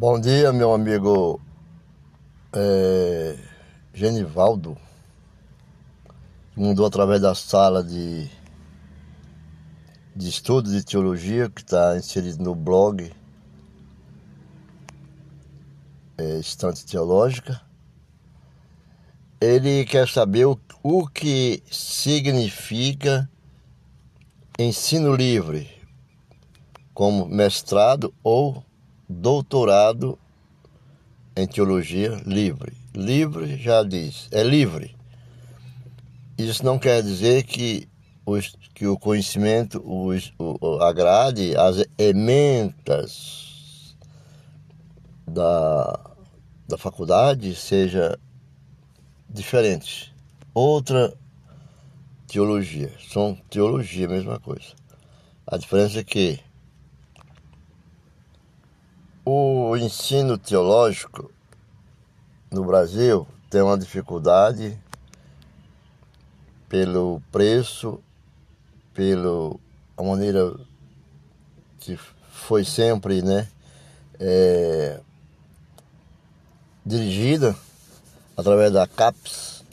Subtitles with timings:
[0.00, 1.38] Bom dia, meu amigo
[2.54, 3.36] é,
[3.92, 4.74] Genivaldo,
[6.56, 8.26] mudou através da sala de,
[10.16, 13.12] de estudo de teologia, que está inserido no blog
[16.16, 17.60] é, Estante Teológica.
[19.38, 23.30] Ele quer saber o, o que significa
[24.58, 25.70] ensino livre,
[26.94, 28.64] como mestrado ou
[29.10, 30.16] doutorado
[31.36, 32.72] em teologia livre.
[32.94, 34.94] Livre já diz, é livre.
[36.38, 37.88] Isso não quer dizer que,
[38.24, 43.96] os, que o conhecimento os, o, agrade as ementas
[45.26, 46.00] da,
[46.68, 48.16] da faculdade seja
[49.28, 50.14] diferente.
[50.54, 51.12] Outra
[52.28, 54.72] teologia, são teologia, mesma coisa.
[55.46, 56.40] A diferença é que
[59.32, 61.30] o ensino teológico
[62.50, 64.76] no Brasil tem uma dificuldade
[66.68, 68.00] pelo preço,
[68.92, 69.54] pela
[69.96, 70.52] maneira
[71.78, 73.48] que foi sempre né,
[74.18, 75.00] é,
[76.84, 77.54] dirigida
[78.36, 79.64] através da CAPES,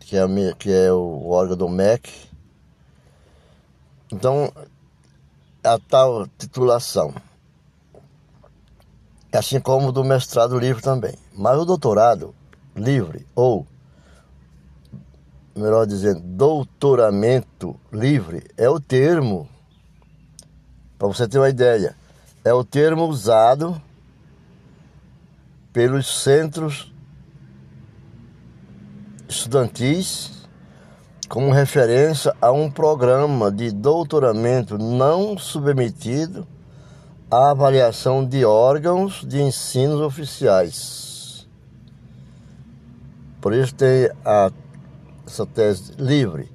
[0.00, 0.24] que é,
[0.58, 2.10] que é o órgão do MEC.
[4.10, 4.52] Então,
[5.62, 7.14] a tal titulação
[9.38, 11.14] assim como do mestrado livre também.
[11.34, 12.34] Mas o doutorado
[12.76, 13.66] livre, ou
[15.56, 19.48] melhor dizendo, doutoramento livre, é o termo,
[20.98, 21.96] para você ter uma ideia,
[22.44, 23.80] é o termo usado
[25.72, 26.92] pelos centros
[29.28, 30.46] estudantis
[31.28, 36.46] como referência a um programa de doutoramento não submetido
[37.32, 41.48] a avaliação de órgãos de ensino oficiais.
[43.40, 44.52] Por isso tem a,
[45.26, 46.52] essa tese livre,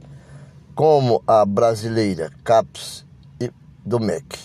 [0.75, 3.03] como a brasileira CAPES
[3.41, 3.51] e
[3.83, 4.37] do MEC.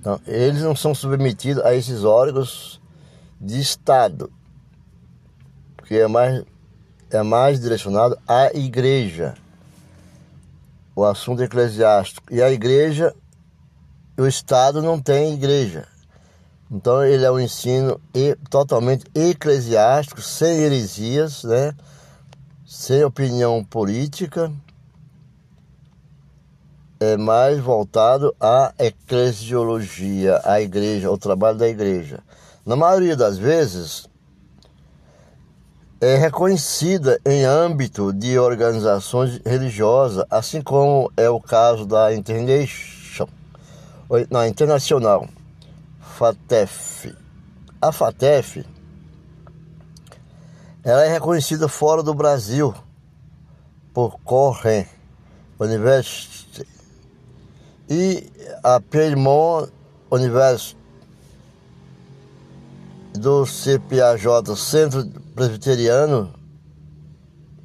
[0.00, 2.80] Então, eles não são submetidos a esses órgãos
[3.38, 4.32] de Estado,
[5.84, 6.42] que é mais,
[7.10, 9.34] é mais direcionado à igreja,
[10.94, 12.32] o assunto eclesiástico.
[12.32, 13.14] E a igreja
[14.16, 15.86] o Estado não tem igreja.
[16.70, 18.00] Então ele é um ensino
[18.50, 21.74] totalmente eclesiástico, sem heresias, né?
[22.66, 24.52] sem opinião política,
[26.98, 32.20] é mais voltado à eclesiologia, à igreja, ao trabalho da igreja.
[32.64, 34.08] Na maioria das vezes,
[36.00, 42.95] é reconhecida em âmbito de organizações religiosas, assim como é o caso da International
[44.30, 45.28] na internacional,
[46.00, 47.14] FATEF.
[47.80, 48.64] A FATEF
[50.86, 52.72] ela é reconhecida fora do Brasil
[53.92, 54.86] por Corren
[55.58, 56.64] University
[57.90, 58.30] e
[58.62, 59.68] a Piedmont
[60.12, 60.78] University
[63.14, 66.32] do CPAJ, Centro Presbiteriano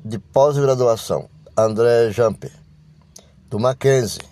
[0.03, 2.51] de Pós-Graduação, André Jamper,
[3.51, 4.23] do Mackenzie.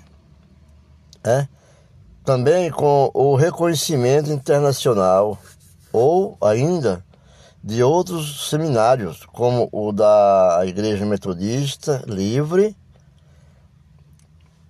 [1.24, 1.48] É?
[2.24, 5.38] Também com o reconhecimento internacional
[5.92, 7.04] ou ainda
[7.64, 12.76] de outros seminários, como o da Igreja Metodista Livre,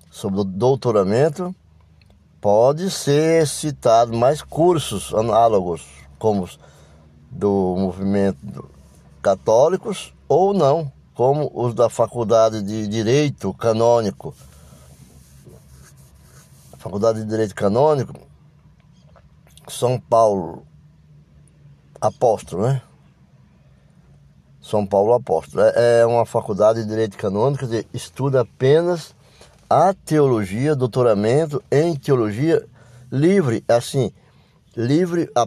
[0.09, 1.55] sobre o doutoramento,
[2.41, 5.85] pode ser citado mais cursos análogos,
[6.17, 6.49] como
[7.29, 8.69] do movimento
[9.21, 14.33] católicos ou não, como os da Faculdade de Direito Canônico
[16.79, 18.13] Faculdade de Direito Canônico,
[19.67, 20.65] São Paulo
[21.99, 22.81] Apóstolo, né?
[24.61, 25.61] São Paulo Apóstolo.
[25.61, 29.13] É, é uma faculdade de Direito Canônico que estuda apenas
[29.69, 32.65] a teologia, doutoramento em teologia
[33.11, 34.13] livre, assim,
[34.73, 35.45] livre a,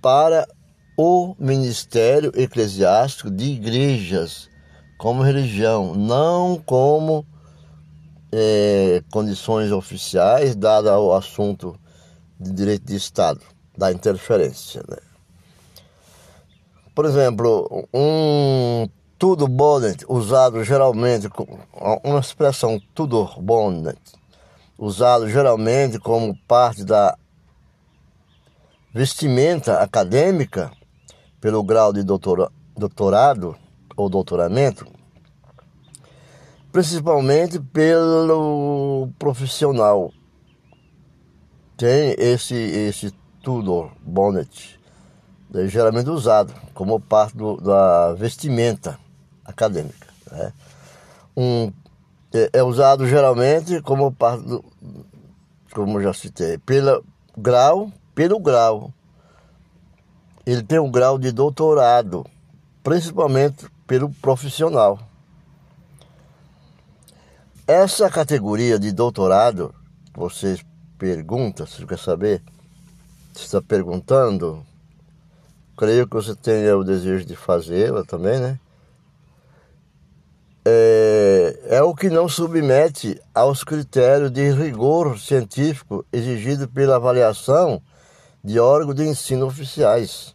[0.00, 0.46] para
[0.96, 4.48] o ministério eclesiástico de igrejas
[4.96, 7.26] como religião, não como
[8.32, 11.78] é, condições oficiais, dado ao assunto
[12.38, 13.40] de direito de Estado,
[13.76, 14.82] da interferência.
[14.88, 14.98] Né?
[16.94, 18.88] Por exemplo, um
[19.18, 21.28] tudo bonnet, usado geralmente,
[22.04, 23.98] uma expressão tudo bonnet,
[24.78, 27.16] usado geralmente como parte da
[28.94, 30.70] vestimenta acadêmica
[31.40, 33.56] pelo grau de doutora, doutorado
[33.96, 34.86] ou doutoramento,
[36.78, 40.12] principalmente pelo profissional.
[41.76, 44.78] Tem esse, esse Tudor Bonnet,
[45.54, 48.96] é geralmente usado como parte do, da vestimenta
[49.44, 50.06] acadêmica.
[50.30, 50.52] Né?
[51.36, 51.72] Um,
[52.32, 54.64] é, é, usado geralmente como parte do,
[55.74, 57.04] como já citei, pelo
[57.36, 58.92] grau, pelo grau.
[60.46, 62.24] Ele tem um grau de doutorado,
[62.84, 65.07] principalmente pelo profissional.
[67.68, 69.74] Essa categoria de doutorado,
[70.14, 70.64] vocês
[70.98, 72.42] perguntam, se quer saber,
[73.34, 74.64] se está perguntando,
[75.76, 78.58] creio que você tenha o desejo de fazê-la também, né?
[80.64, 87.82] É, é o que não submete aos critérios de rigor científico exigido pela avaliação
[88.42, 90.34] de órgãos de ensino oficiais.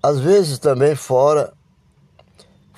[0.00, 1.52] Às vezes também fora,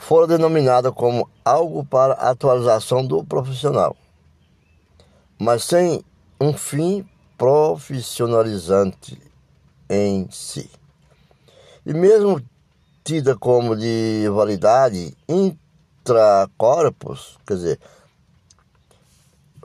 [0.03, 3.97] fora denominada como algo para atualização do profissional,
[5.39, 6.05] mas sem
[6.41, 7.09] um fim
[7.39, 9.17] profissionalizante
[9.89, 10.69] em si.
[11.87, 12.43] E mesmo
[13.05, 17.79] tida como de validade intracorpus, quer dizer,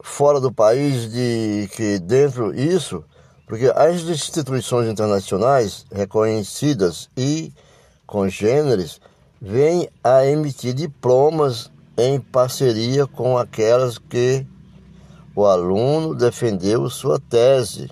[0.04, 3.04] fora do país, de que dentro isso,
[3.48, 7.52] porque as instituições internacionais reconhecidas e
[8.06, 9.02] congêneres
[9.42, 14.46] vêm a emitir diplomas em parceria com aquelas que
[15.36, 17.90] o aluno defendeu sua tese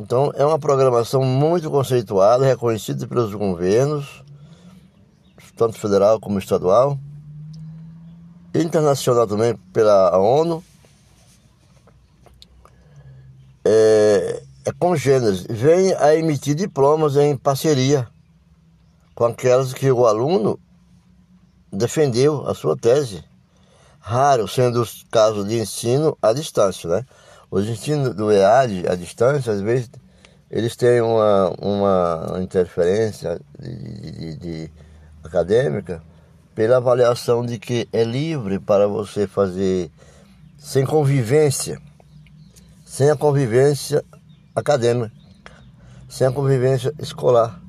[0.00, 4.22] então, é uma programação muito conceituada, reconhecida pelos governos,
[5.56, 6.96] tanto federal como estadual,
[8.54, 10.62] internacional também pela ONU.
[13.64, 18.06] É, é vem a emitir diplomas em parceria
[19.18, 20.60] com aquelas que o aluno
[21.72, 23.24] defendeu a sua tese.
[23.98, 27.04] Raro sendo os casos de ensino à distância, né?
[27.50, 29.90] Os ensinos do EAD à distância, às vezes,
[30.48, 34.70] eles têm uma, uma interferência de, de, de
[35.24, 36.00] acadêmica
[36.54, 39.90] pela avaliação de que é livre para você fazer
[40.56, 41.82] sem convivência,
[42.86, 44.04] sem a convivência
[44.54, 45.10] acadêmica,
[46.08, 47.60] sem a convivência escolar.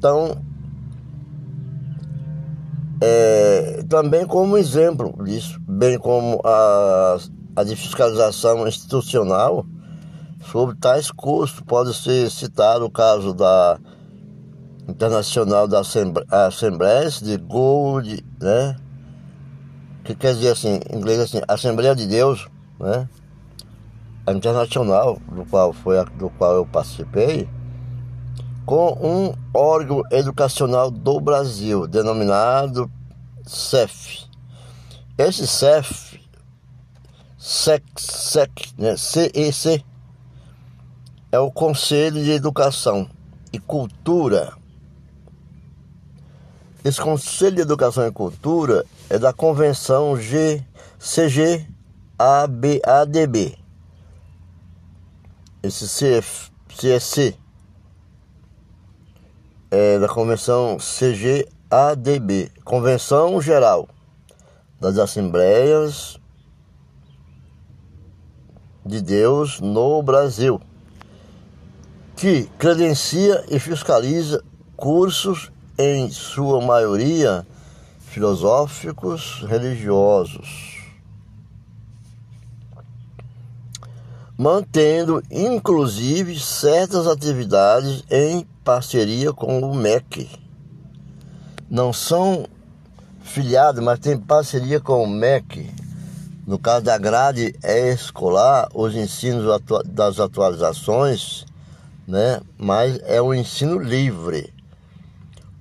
[0.00, 0.42] Então,
[3.02, 7.18] é, também como exemplo disso, bem como a,
[7.54, 9.66] a de fiscalização institucional
[10.50, 13.78] sobre tais custos, pode ser citado o caso da
[14.88, 15.82] Internacional da
[16.30, 18.76] Assembleia de Gold, né?
[20.02, 22.48] Que quer dizer assim, em inglês assim, Assembleia de Deus,
[22.78, 23.06] né?
[24.26, 27.46] A internacional, do qual foi do qual eu participei,
[28.64, 32.90] com um órgão educacional do Brasil, denominado
[33.46, 34.26] CEF.
[35.18, 36.20] Esse CEF,
[37.38, 38.96] SEC, SEC, né?
[38.96, 39.84] CEC,
[41.32, 43.08] é o Conselho de Educação
[43.52, 44.52] e Cultura.
[46.84, 50.64] Esse Conselho de Educação e Cultura é da Convenção G.
[55.62, 57.39] Esse CF, CSC
[59.70, 63.88] é, da Convenção CGADB, Convenção Geral
[64.80, 66.18] das Assembleias
[68.84, 70.60] de Deus no Brasil,
[72.16, 74.42] que credencia e fiscaliza
[74.76, 77.46] cursos, em sua maioria
[78.00, 80.80] filosóficos religiosos.
[84.40, 90.28] mantendo inclusive certas atividades em parceria com o MEC.
[91.68, 92.46] Não são
[93.22, 95.70] filiados, mas tem parceria com o MEC.
[96.46, 99.44] No caso da grade escolar, os ensinos
[99.86, 101.44] das atualizações,
[102.06, 102.40] né?
[102.58, 104.52] mas é um ensino livre.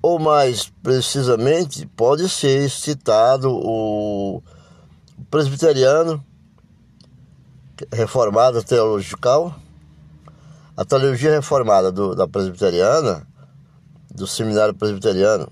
[0.01, 4.41] Ou mais precisamente, pode ser citado o
[5.29, 6.23] presbiteriano
[7.93, 9.55] reformada teological,
[10.79, 13.27] a teologia reformada do, da presbiteriana,
[14.15, 15.51] do seminário presbiteriano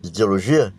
[0.00, 0.72] de teologia,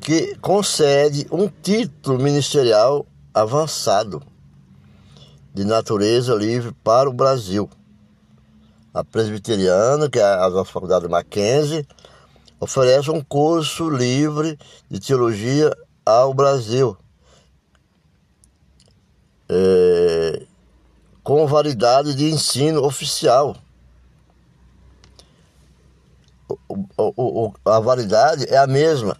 [0.00, 4.20] que concede um título ministerial avançado
[5.54, 7.70] de natureza livre para o Brasil.
[8.92, 11.86] A presbiteriana, que é a nossa faculdade Mackenzie,
[12.58, 14.58] oferece um curso livre
[14.90, 15.72] de teologia
[16.04, 16.98] ao Brasil
[19.48, 20.42] é,
[21.28, 23.54] com validade de ensino oficial.
[26.48, 26.56] O,
[26.96, 27.12] o,
[27.44, 29.14] o, a validade é a mesma.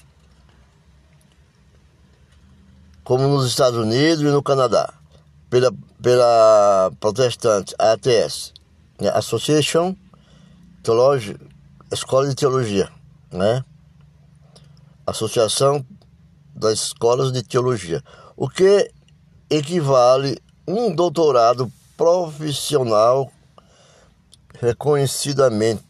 [3.04, 4.90] como nos Estados Unidos e no Canadá,
[5.50, 5.70] pela,
[6.02, 8.54] pela protestante ATS,
[8.98, 9.10] né?
[9.10, 9.94] Association
[10.82, 11.36] Theology,
[11.92, 12.90] Escola de Teologia,
[13.30, 13.62] né?
[15.06, 15.84] Associação
[16.54, 18.02] das Escolas de Teologia,
[18.34, 18.90] o que
[19.50, 23.30] equivale um doutorado profissional
[24.54, 25.84] reconhecidamente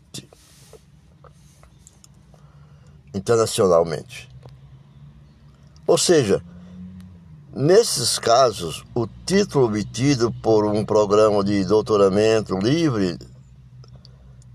[3.15, 4.29] internacionalmente.
[5.87, 6.43] Ou seja,
[7.55, 13.17] nesses casos, o título obtido por um programa de doutoramento livre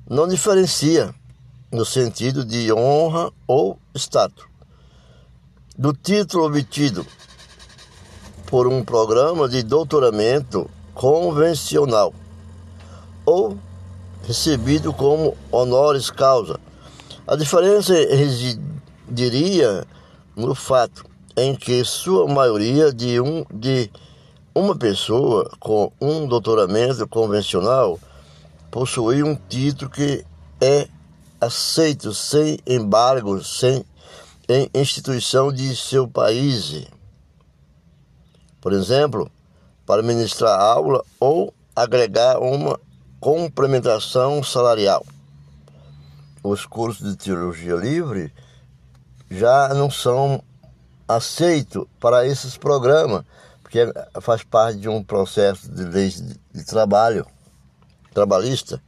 [0.09, 1.15] não diferencia
[1.71, 4.45] no sentido de honra ou status
[5.77, 7.05] do título obtido
[8.45, 12.13] por um programa de doutoramento convencional
[13.25, 13.57] ou
[14.25, 16.59] recebido como honoris causa.
[17.27, 19.85] A diferença residiria
[20.35, 23.89] no fato em que sua maioria de, um, de
[24.53, 27.99] uma pessoa com um doutoramento convencional
[28.69, 30.25] possui um título que
[30.61, 30.87] é
[31.39, 33.83] aceito sem embargo, sem
[34.47, 36.85] em instituição de seu país.
[38.61, 39.29] Por exemplo,
[39.93, 42.79] para ministrar aula ou agregar uma
[43.19, 45.05] complementação salarial.
[46.43, 48.33] Os cursos de teologia livre
[49.29, 50.41] já não são
[51.07, 53.23] aceitos para esses programas,
[53.61, 53.81] porque
[54.19, 57.27] faz parte de um processo de lei de trabalho
[58.15, 58.81] trabalhista,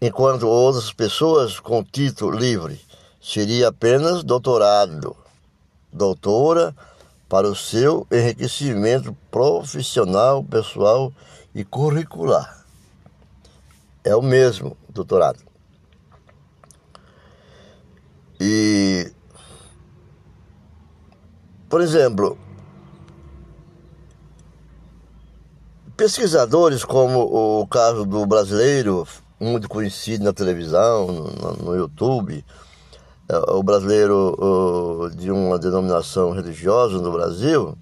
[0.00, 2.80] enquanto outras pessoas com título livre
[3.20, 5.14] seria apenas doutorado,
[5.92, 6.74] doutora,
[7.28, 11.12] para o seu enriquecimento profissional, pessoal
[11.54, 12.64] e curricular.
[14.02, 15.40] É o mesmo doutorado.
[18.40, 19.12] E,
[21.68, 22.38] por exemplo,
[25.96, 27.20] pesquisadores como
[27.60, 29.06] o caso do brasileiro,
[29.40, 32.44] muito conhecido na televisão, no, no YouTube,
[33.28, 37.76] o brasileiro de uma denominação religiosa no Brasil,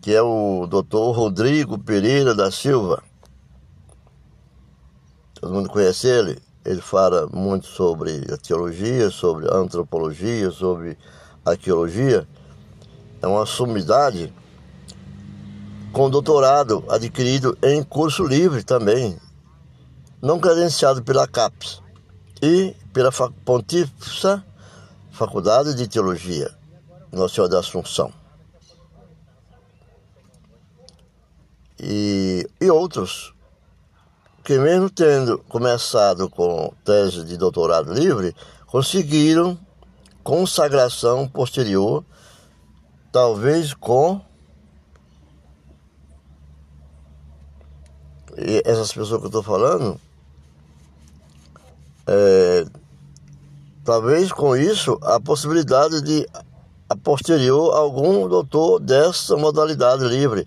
[0.00, 3.02] que é o doutor Rodrigo Pereira da Silva.
[5.34, 6.38] Todo mundo conhece ele.
[6.64, 10.96] Ele fala muito sobre teologia, sobre antropologia, sobre
[11.44, 12.28] arqueologia.
[13.22, 14.32] É uma sumidade
[15.92, 19.18] com doutorado adquirido em curso livre também,
[20.22, 21.82] não credenciado pela CAPES
[22.42, 23.10] e pela
[23.44, 24.42] Pontífice
[25.10, 26.50] Faculdade de Teologia,
[27.12, 28.12] Nossa Senhora da Assunção.
[31.78, 33.34] E, e outros
[34.44, 38.34] que mesmo tendo começado com tese de doutorado livre,
[38.66, 39.58] conseguiram
[40.24, 42.04] consagração posterior,
[43.12, 44.20] talvez com
[48.64, 50.00] essas pessoas que eu estou falando,
[52.12, 52.66] é,
[53.84, 56.26] talvez com isso a possibilidade de
[56.88, 60.44] a posterior algum doutor dessa modalidade livre,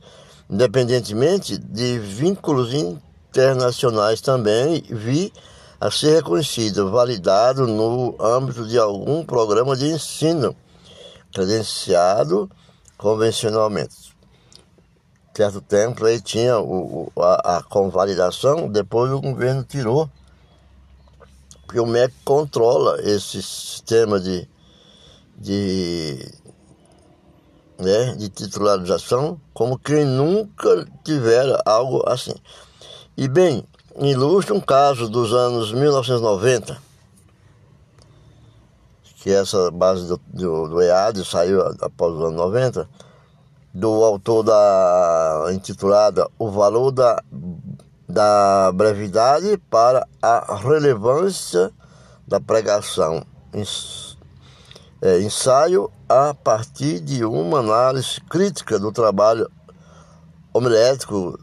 [0.49, 5.31] independentemente de vínculos internacionais também, vi
[5.79, 10.53] a ser reconhecido, validado no âmbito de algum programa de ensino
[11.33, 12.51] credenciado
[12.97, 14.13] convencionalmente.
[15.33, 20.09] Certo tempo aí tinha o, a, a convalidação, depois o governo tirou
[21.73, 24.47] porque o MEC controla esse sistema de,
[25.35, 26.23] de,
[27.79, 32.35] né, de titularização como quem nunca tivera algo assim.
[33.17, 33.65] E bem,
[33.97, 36.77] ilustra um caso dos anos 1990,
[39.15, 42.87] que essa base do, do, do EAD saiu após os anos 90,
[43.73, 47.23] do autor da intitulada O Valor da
[48.13, 51.71] da brevidade para a relevância
[52.27, 53.25] da pregação.
[55.01, 59.49] É, ensaio a partir de uma análise crítica do trabalho
[60.53, 61.39] homilético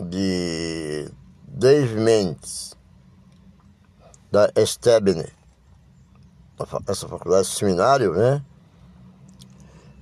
[0.00, 1.08] de
[1.46, 2.74] Dave Mendes,
[4.32, 5.28] da Estebne,
[6.88, 8.42] essa faculdade seminário, né?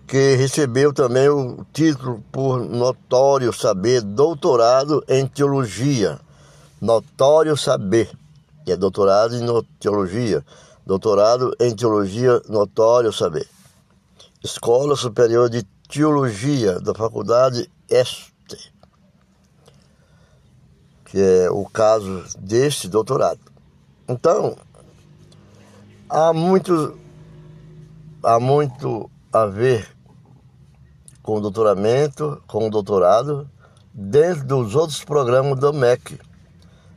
[0.06, 6.20] Que recebeu também o título por notório saber, doutorado em teologia.
[6.80, 8.10] Notório saber,
[8.64, 10.44] que é doutorado em teologia,
[10.86, 13.48] doutorado em teologia, notório saber.
[14.44, 18.32] Escola Superior de Teologia da Faculdade Este,
[21.06, 23.40] que é o caso deste doutorado.
[24.06, 24.56] Então,
[26.08, 26.96] há muito,
[28.22, 29.95] há muito a ver
[31.26, 33.50] com doutoramento, com doutorado,
[33.92, 36.20] dentro dos outros programas do MEC.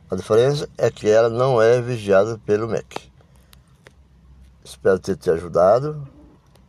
[0.08, 3.10] A diferença é que ela não é vigiada pelo MEC.
[4.64, 6.06] Espero ter te ajudado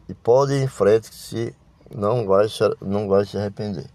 [0.09, 1.55] e pode ir em frente se
[1.93, 3.85] não vai se, não vai se arrepender.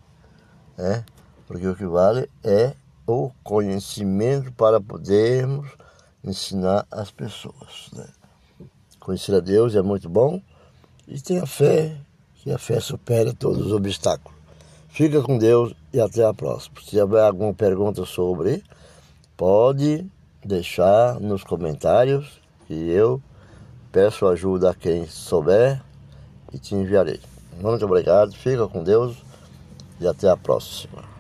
[0.78, 1.04] Né?
[1.48, 2.72] Porque o que vale é
[3.04, 5.68] o conhecimento para podermos
[6.22, 7.90] ensinar as pessoas.
[7.92, 8.06] Né?
[9.00, 10.40] Conhecer a Deus é muito bom
[11.08, 11.96] e tenha fé,
[12.46, 14.38] que a fé supera todos os obstáculos.
[14.88, 16.76] Fica com Deus e até a próxima.
[16.80, 18.62] Se tiver alguma pergunta sobre,
[19.36, 20.06] pode
[20.44, 23.20] deixar nos comentários que eu
[23.90, 25.82] peço ajuda a quem souber
[26.52, 27.18] e te enviarei.
[27.60, 29.16] Muito obrigado, fica com Deus
[30.00, 31.15] e até a próxima.